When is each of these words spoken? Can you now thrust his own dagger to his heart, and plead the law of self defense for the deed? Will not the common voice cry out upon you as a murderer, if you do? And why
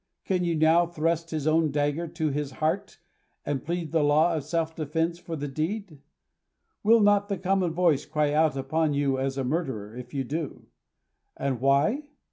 Can 0.25 0.43
you 0.43 0.55
now 0.55 0.87
thrust 0.87 1.29
his 1.29 1.45
own 1.45 1.69
dagger 1.69 2.07
to 2.07 2.29
his 2.29 2.53
heart, 2.53 2.97
and 3.45 3.63
plead 3.63 3.91
the 3.91 4.01
law 4.03 4.33
of 4.33 4.43
self 4.43 4.75
defense 4.75 5.19
for 5.19 5.35
the 5.35 5.47
deed? 5.47 5.99
Will 6.81 7.01
not 7.01 7.29
the 7.29 7.37
common 7.37 7.71
voice 7.71 8.07
cry 8.07 8.33
out 8.33 8.57
upon 8.57 8.95
you 8.95 9.19
as 9.19 9.37
a 9.37 9.43
murderer, 9.43 9.95
if 9.95 10.11
you 10.11 10.23
do? 10.23 10.65
And 11.37 11.61
why 11.61 12.05